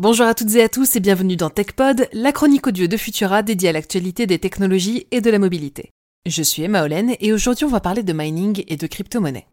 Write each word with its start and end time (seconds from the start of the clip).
Bonjour 0.00 0.26
à 0.26 0.34
toutes 0.34 0.54
et 0.54 0.62
à 0.62 0.68
tous 0.68 0.94
et 0.94 1.00
bienvenue 1.00 1.34
dans 1.34 1.50
TechPod, 1.50 2.06
la 2.12 2.30
chronique 2.30 2.68
audio 2.68 2.86
de 2.86 2.96
Futura 2.96 3.42
dédiée 3.42 3.70
à 3.70 3.72
l'actualité 3.72 4.28
des 4.28 4.38
technologies 4.38 5.08
et 5.10 5.20
de 5.20 5.28
la 5.28 5.40
mobilité. 5.40 5.90
Je 6.24 6.40
suis 6.40 6.62
Emma 6.62 6.84
Olen 6.84 7.16
et 7.18 7.32
aujourd'hui 7.32 7.64
on 7.64 7.68
va 7.68 7.80
parler 7.80 8.04
de 8.04 8.12
mining 8.12 8.62
et 8.68 8.76
de 8.76 8.86
crypto-monnaie. 8.86 9.48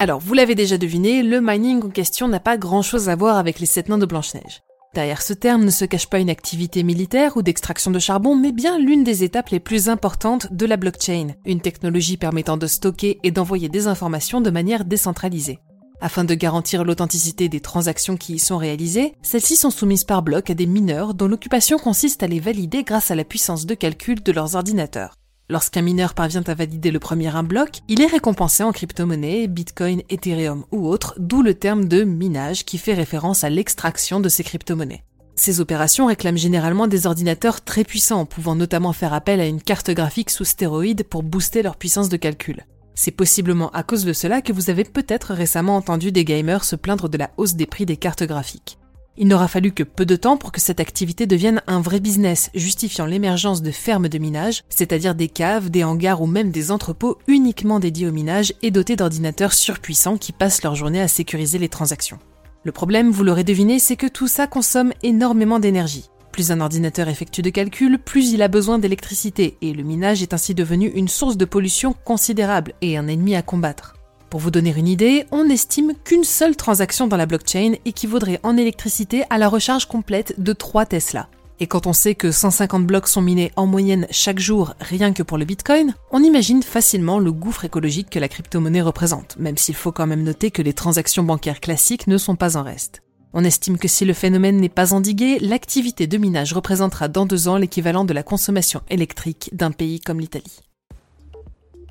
Alors, 0.00 0.18
vous 0.18 0.34
l'avez 0.34 0.56
déjà 0.56 0.78
deviné, 0.78 1.22
le 1.22 1.40
mining 1.40 1.80
en 1.84 1.90
question 1.90 2.26
n'a 2.26 2.40
pas 2.40 2.56
grand 2.56 2.82
chose 2.82 3.08
à 3.08 3.14
voir 3.14 3.36
avec 3.36 3.60
les 3.60 3.66
sept 3.66 3.88
nains 3.88 3.98
de 3.98 4.06
Blanche-Neige. 4.06 4.62
Derrière 4.94 5.22
ce 5.22 5.32
terme 5.32 5.64
ne 5.64 5.70
se 5.70 5.84
cache 5.84 6.10
pas 6.10 6.18
une 6.18 6.28
activité 6.28 6.82
militaire 6.82 7.36
ou 7.36 7.42
d'extraction 7.42 7.92
de 7.92 8.00
charbon, 8.00 8.34
mais 8.34 8.50
bien 8.50 8.80
l'une 8.80 9.04
des 9.04 9.22
étapes 9.22 9.50
les 9.50 9.60
plus 9.60 9.88
importantes 9.88 10.52
de 10.52 10.66
la 10.66 10.76
blockchain, 10.76 11.36
une 11.44 11.60
technologie 11.60 12.16
permettant 12.16 12.56
de 12.56 12.66
stocker 12.66 13.20
et 13.22 13.30
d'envoyer 13.30 13.68
des 13.68 13.86
informations 13.86 14.40
de 14.40 14.50
manière 14.50 14.84
décentralisée. 14.84 15.60
Afin 16.00 16.24
de 16.24 16.34
garantir 16.34 16.84
l'authenticité 16.84 17.48
des 17.48 17.60
transactions 17.60 18.16
qui 18.16 18.34
y 18.34 18.38
sont 18.38 18.58
réalisées, 18.58 19.14
celles-ci 19.22 19.56
sont 19.56 19.70
soumises 19.70 20.04
par 20.04 20.22
bloc 20.22 20.50
à 20.50 20.54
des 20.54 20.66
mineurs 20.66 21.14
dont 21.14 21.26
l'occupation 21.26 21.78
consiste 21.78 22.22
à 22.22 22.26
les 22.26 22.40
valider 22.40 22.82
grâce 22.82 23.10
à 23.10 23.14
la 23.14 23.24
puissance 23.24 23.64
de 23.64 23.74
calcul 23.74 24.22
de 24.22 24.32
leurs 24.32 24.56
ordinateurs. 24.56 25.14
Lorsqu'un 25.48 25.82
mineur 25.82 26.14
parvient 26.14 26.42
à 26.46 26.54
valider 26.54 26.90
le 26.90 26.98
premier 26.98 27.28
un 27.28 27.44
bloc, 27.44 27.78
il 27.88 28.02
est 28.02 28.06
récompensé 28.06 28.62
en 28.62 28.72
crypto-monnaie, 28.72 29.46
bitcoin, 29.46 30.02
ethereum 30.10 30.64
ou 30.72 30.88
autre, 30.88 31.14
d'où 31.18 31.40
le 31.40 31.54
terme 31.54 31.86
de 31.86 32.02
minage 32.02 32.64
qui 32.64 32.78
fait 32.78 32.94
référence 32.94 33.44
à 33.44 33.50
l'extraction 33.50 34.18
de 34.20 34.28
ces 34.28 34.42
crypto-monnaies. 34.42 35.04
Ces 35.36 35.60
opérations 35.60 36.06
réclament 36.06 36.38
généralement 36.38 36.88
des 36.88 37.06
ordinateurs 37.06 37.62
très 37.62 37.84
puissants, 37.84 38.26
pouvant 38.26 38.56
notamment 38.56 38.92
faire 38.92 39.12
appel 39.12 39.38
à 39.38 39.46
une 39.46 39.62
carte 39.62 39.90
graphique 39.90 40.30
sous 40.30 40.44
stéroïde 40.44 41.04
pour 41.04 41.22
booster 41.22 41.62
leur 41.62 41.76
puissance 41.76 42.08
de 42.08 42.16
calcul. 42.16 42.64
C'est 42.98 43.10
possiblement 43.10 43.70
à 43.70 43.82
cause 43.82 44.06
de 44.06 44.14
cela 44.14 44.40
que 44.40 44.54
vous 44.54 44.70
avez 44.70 44.82
peut-être 44.82 45.34
récemment 45.34 45.76
entendu 45.76 46.12
des 46.12 46.24
gamers 46.24 46.64
se 46.64 46.76
plaindre 46.76 47.10
de 47.10 47.18
la 47.18 47.30
hausse 47.36 47.54
des 47.54 47.66
prix 47.66 47.84
des 47.84 47.98
cartes 47.98 48.24
graphiques. 48.24 48.78
Il 49.18 49.28
n'aura 49.28 49.48
fallu 49.48 49.72
que 49.72 49.82
peu 49.82 50.06
de 50.06 50.16
temps 50.16 50.38
pour 50.38 50.50
que 50.50 50.60
cette 50.60 50.80
activité 50.80 51.26
devienne 51.26 51.62
un 51.66 51.80
vrai 51.80 52.00
business, 52.00 52.50
justifiant 52.54 53.04
l'émergence 53.04 53.62
de 53.62 53.70
fermes 53.70 54.08
de 54.08 54.18
minage, 54.18 54.62
c'est-à-dire 54.70 55.14
des 55.14 55.28
caves, 55.28 55.70
des 55.70 55.84
hangars 55.84 56.22
ou 56.22 56.26
même 56.26 56.50
des 56.50 56.70
entrepôts 56.70 57.18
uniquement 57.26 57.80
dédiés 57.80 58.08
au 58.08 58.12
minage 58.12 58.54
et 58.62 58.70
dotés 58.70 58.96
d'ordinateurs 58.96 59.52
surpuissants 59.52 60.16
qui 60.16 60.32
passent 60.32 60.62
leur 60.62 60.74
journée 60.74 61.00
à 61.00 61.08
sécuriser 61.08 61.58
les 61.58 61.68
transactions. 61.68 62.18
Le 62.64 62.72
problème, 62.72 63.10
vous 63.10 63.24
l'aurez 63.24 63.44
deviné, 63.44 63.78
c'est 63.78 63.96
que 63.96 64.06
tout 64.08 64.28
ça 64.28 64.46
consomme 64.46 64.92
énormément 65.02 65.60
d'énergie. 65.60 66.10
Plus 66.36 66.52
un 66.52 66.60
ordinateur 66.60 67.08
effectue 67.08 67.40
de 67.40 67.48
calculs, 67.48 67.98
plus 67.98 68.34
il 68.34 68.42
a 68.42 68.48
besoin 68.48 68.78
d'électricité, 68.78 69.56
et 69.62 69.72
le 69.72 69.82
minage 69.82 70.20
est 70.20 70.34
ainsi 70.34 70.54
devenu 70.54 70.88
une 70.88 71.08
source 71.08 71.38
de 71.38 71.46
pollution 71.46 71.94
considérable 72.04 72.74
et 72.82 72.98
un 72.98 73.08
ennemi 73.08 73.34
à 73.34 73.40
combattre. 73.40 73.94
Pour 74.28 74.40
vous 74.40 74.50
donner 74.50 74.74
une 74.76 74.86
idée, 74.86 75.24
on 75.30 75.48
estime 75.48 75.94
qu'une 76.04 76.24
seule 76.24 76.54
transaction 76.54 77.06
dans 77.06 77.16
la 77.16 77.24
blockchain 77.24 77.76
équivaudrait 77.86 78.38
en 78.42 78.58
électricité 78.58 79.24
à 79.30 79.38
la 79.38 79.48
recharge 79.48 79.86
complète 79.86 80.34
de 80.36 80.52
3 80.52 80.84
Tesla. 80.84 81.30
Et 81.58 81.66
quand 81.66 81.86
on 81.86 81.94
sait 81.94 82.14
que 82.14 82.30
150 82.30 82.86
blocs 82.86 83.08
sont 83.08 83.22
minés 83.22 83.50
en 83.56 83.64
moyenne 83.64 84.06
chaque 84.10 84.38
jour 84.38 84.74
rien 84.78 85.14
que 85.14 85.22
pour 85.22 85.38
le 85.38 85.46
Bitcoin, 85.46 85.94
on 86.10 86.22
imagine 86.22 86.62
facilement 86.62 87.18
le 87.18 87.32
gouffre 87.32 87.64
écologique 87.64 88.10
que 88.10 88.18
la 88.18 88.28
crypto-monnaie 88.28 88.82
représente, 88.82 89.38
même 89.38 89.56
s'il 89.56 89.74
faut 89.74 89.90
quand 89.90 90.06
même 90.06 90.22
noter 90.22 90.50
que 90.50 90.60
les 90.60 90.74
transactions 90.74 91.22
bancaires 91.22 91.60
classiques 91.60 92.08
ne 92.08 92.18
sont 92.18 92.36
pas 92.36 92.58
en 92.58 92.62
reste. 92.62 93.00
On 93.38 93.44
estime 93.44 93.76
que 93.76 93.86
si 93.86 94.06
le 94.06 94.14
phénomène 94.14 94.56
n'est 94.56 94.70
pas 94.70 94.94
endigué, 94.94 95.38
l'activité 95.40 96.06
de 96.06 96.16
minage 96.16 96.54
représentera 96.54 97.08
dans 97.08 97.26
deux 97.26 97.48
ans 97.48 97.58
l'équivalent 97.58 98.06
de 98.06 98.14
la 98.14 98.22
consommation 98.22 98.80
électrique 98.88 99.50
d'un 99.52 99.72
pays 99.72 100.00
comme 100.00 100.20
l'Italie. 100.20 100.60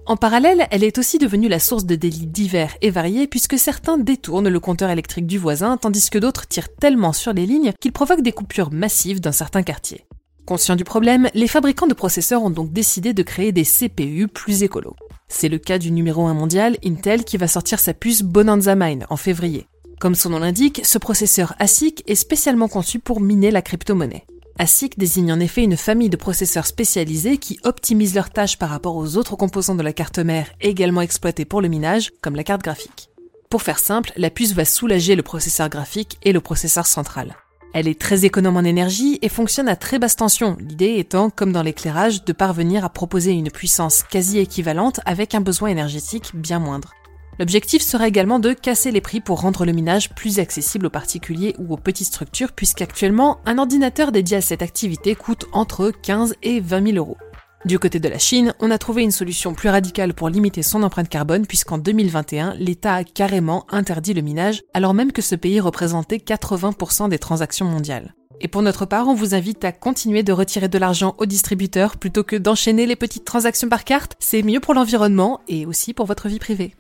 En 0.08 0.18
parallèle, 0.18 0.66
elle 0.72 0.84
est 0.84 0.98
aussi 0.98 1.20
devenue 1.20 1.48
la 1.48 1.60
source 1.60 1.86
de 1.86 1.94
délits 1.94 2.26
divers 2.26 2.76
et 2.82 2.90
variés 2.90 3.28
puisque 3.28 3.60
certains 3.60 4.00
détournent 4.00 4.50
le 4.50 4.60
compteur 4.60 4.90
électrique 4.90 5.28
du 5.28 5.38
voisin 5.38 5.78
tandis 5.78 6.10
que 6.10 6.18
d'autres 6.18 6.48
tirent 6.48 6.76
tellement 6.80 7.14
sur 7.14 7.32
les 7.32 7.46
lignes 7.46 7.74
qu'ils 7.80 7.94
provoquent 7.94 8.24
des 8.24 8.32
coupures 8.32 8.72
massives 8.72 9.22
dans 9.22 9.32
certains 9.32 9.62
quartiers. 9.62 10.08
Conscients 10.48 10.76
du 10.76 10.84
problème, 10.84 11.30
les 11.36 11.48
fabricants 11.48 11.86
de 11.86 11.94
processeurs 11.94 12.42
ont 12.42 12.50
donc 12.50 12.74
décidé 12.74 13.14
de 13.14 13.22
créer 13.22 13.52
des 13.52 13.66
CPU 13.66 14.28
plus 14.28 14.64
écolos. 14.64 14.96
C'est 15.28 15.50
le 15.50 15.60
cas 15.60 15.78
du 15.78 15.92
numéro 15.92 16.26
1 16.26 16.34
mondial, 16.34 16.78
Intel, 16.84 17.24
qui 17.24 17.38
va 17.38 17.48
sortir 17.48 17.80
sa 17.80 17.94
puce 17.94 18.24
Bonanza 18.24 18.74
Mine 18.74 19.06
en 19.12 19.18
février. 19.18 19.68
Comme 20.00 20.16
son 20.16 20.32
nom 20.32 20.40
l'indique, 20.40 20.82
ce 20.84 20.98
processeur 20.98 21.56
ASIC 21.58 22.04
est 22.08 22.16
spécialement 22.16 22.68
conçu 22.68 23.00
pour 23.00 23.22
miner 23.22 23.50
la 23.50 23.62
crypto-monnaie. 23.62 24.26
ASIC 24.60 24.98
désigne 24.98 25.32
en 25.32 25.40
effet 25.40 25.64
une 25.64 25.78
famille 25.78 26.10
de 26.10 26.18
processeurs 26.18 26.66
spécialisés 26.66 27.38
qui 27.38 27.60
optimisent 27.64 28.16
leurs 28.16 28.30
tâches 28.30 28.58
par 28.58 28.70
rapport 28.70 28.96
aux 28.96 29.18
autres 29.18 29.36
composants 29.36 29.76
de 29.76 29.84
la 29.84 29.94
carte 29.94 30.20
mère 30.20 30.48
également 30.62 31.02
exploités 31.02 31.46
pour 31.46 31.62
le 31.62 31.70
minage, 31.70 32.12
comme 32.22 32.36
la 32.36 32.44
carte 32.44 32.62
graphique. 32.62 33.10
Pour 33.50 33.62
faire 33.62 33.80
simple, 33.80 34.12
la 34.18 34.30
puce 34.30 34.54
va 34.54 34.66
soulager 34.66 35.16
le 35.16 35.24
processeur 35.24 35.70
graphique 35.70 36.18
et 36.24 36.34
le 36.34 36.42
processeur 36.42 36.88
central. 36.88 37.36
Elle 37.74 37.88
est 37.88 38.00
très 38.00 38.24
économe 38.24 38.56
en 38.56 38.62
énergie 38.64 39.20
et 39.22 39.30
fonctionne 39.30 39.68
à 39.68 39.76
très 39.76 40.00
basse 40.00 40.16
tension, 40.16 40.56
l'idée 40.60 40.96
étant, 40.98 41.30
comme 41.30 41.52
dans 41.52 41.64
l'éclairage, 41.64 42.24
de 42.24 42.32
parvenir 42.34 42.86
à 42.86 42.90
proposer 42.90 43.32
une 43.32 43.52
puissance 43.52 44.04
quasi 44.04 44.40
équivalente 44.40 45.02
avec 45.06 45.36
un 45.36 45.42
besoin 45.42 45.70
énergétique 45.70 46.32
bien 46.34 46.60
moindre. 46.60 46.94
L'objectif 47.40 47.82
sera 47.82 48.08
également 48.08 48.40
de 48.40 48.54
casser 48.54 48.92
les 48.92 49.02
prix 49.02 49.20
pour 49.20 49.42
rendre 49.42 49.66
le 49.66 49.74
minage 49.74 50.16
plus 50.16 50.40
accessible 50.40 50.86
aux 50.86 50.92
particuliers 50.92 51.54
ou 51.60 51.74
aux 51.74 51.78
petites 51.78 52.08
structures, 52.08 52.54
puisqu'actuellement, 52.54 53.40
un 53.46 53.58
ordinateur 53.58 54.12
dédié 54.12 54.38
à 54.38 54.42
cette 54.42 54.62
activité 54.62 55.16
coûte 55.16 55.46
entre 55.52 55.92
15 55.92 56.36
et 56.44 56.62
20 56.62 56.94
000 56.94 56.98
euros. 56.98 57.18
Du 57.66 57.80
côté 57.80 58.00
de 58.00 58.08
la 58.08 58.20
Chine, 58.20 58.54
on 58.60 58.70
a 58.70 58.78
trouvé 58.78 59.02
une 59.02 59.12
solution 59.12 59.56
plus 59.56 59.70
radicale 59.70 60.14
pour 60.14 60.30
limiter 60.30 60.62
son 60.62 60.84
empreinte 60.84 61.10
carbone 61.10 61.48
puisqu'en 61.48 61.80
2021, 61.80 62.54
l'État 62.60 62.94
a 62.94 63.04
carrément 63.04 63.66
interdit 63.70 64.14
le 64.14 64.22
minage 64.22 64.62
alors 64.76 64.94
même 64.94 65.12
que 65.12 65.24
ce 65.24 65.34
pays 65.34 65.60
représentait 65.60 66.18
80% 66.18 67.10
des 67.10 67.18
transactions 67.18 67.66
mondiales. 67.66 68.14
Et 68.40 68.48
pour 68.48 68.62
notre 68.62 68.86
part, 68.86 69.08
on 69.08 69.16
vous 69.16 69.34
invite 69.34 69.66
à 69.66 69.72
continuer 69.72 70.22
de 70.22 70.32
retirer 70.32 70.68
de 70.68 70.78
l'argent 70.78 71.16
aux 71.18 71.26
distributeurs 71.26 71.98
plutôt 71.98 72.24
que 72.24 72.36
d'enchaîner 72.36 72.86
les 72.86 72.96
petites 72.96 73.26
transactions 73.26 73.70
par 73.70 73.84
carte, 73.84 74.14
c'est 74.20 74.44
mieux 74.44 74.60
pour 74.60 74.76
l'environnement 74.76 75.42
et 75.48 75.66
aussi 75.66 75.96
pour 75.96 76.06
votre 76.06 76.28
vie 76.28 76.40
privée. 76.40 76.76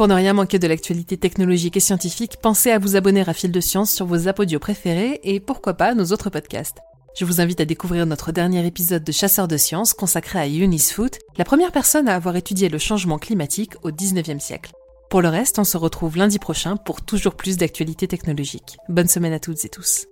Pour 0.00 0.08
ne 0.08 0.14
rien 0.14 0.32
manquer 0.32 0.58
de 0.58 0.66
l'actualité 0.66 1.18
technologique 1.18 1.76
et 1.76 1.80
scientifique, 1.80 2.38
pensez 2.40 2.70
à 2.70 2.78
vous 2.78 2.96
abonner 2.96 3.20
à 3.20 3.34
Fil 3.34 3.52
de 3.52 3.60
Science 3.60 3.92
sur 3.92 4.06
vos 4.06 4.28
apodios 4.28 4.58
préférés 4.58 5.20
et 5.24 5.40
pourquoi 5.40 5.74
pas 5.74 5.94
nos 5.94 6.06
autres 6.06 6.30
podcasts. 6.30 6.78
Je 7.18 7.26
vous 7.26 7.42
invite 7.42 7.60
à 7.60 7.66
découvrir 7.66 8.06
notre 8.06 8.32
dernier 8.32 8.66
épisode 8.66 9.04
de 9.04 9.12
Chasseurs 9.12 9.46
de 9.46 9.58
sciences 9.58 9.92
consacré 9.92 10.38
à 10.38 10.48
Eunice 10.48 10.94
Foot, 10.94 11.18
la 11.36 11.44
première 11.44 11.70
personne 11.70 12.08
à 12.08 12.14
avoir 12.14 12.34
étudié 12.36 12.70
le 12.70 12.78
changement 12.78 13.18
climatique 13.18 13.74
au 13.82 13.90
19e 13.90 14.40
siècle. 14.40 14.72
Pour 15.10 15.20
le 15.20 15.28
reste, 15.28 15.58
on 15.58 15.64
se 15.64 15.76
retrouve 15.76 16.16
lundi 16.16 16.38
prochain 16.38 16.78
pour 16.78 17.02
toujours 17.02 17.34
plus 17.34 17.58
d'actualités 17.58 18.08
technologiques. 18.08 18.78
Bonne 18.88 19.06
semaine 19.06 19.34
à 19.34 19.38
toutes 19.38 19.66
et 19.66 19.68
tous. 19.68 20.06